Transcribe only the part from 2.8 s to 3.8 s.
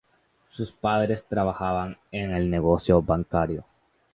bancario.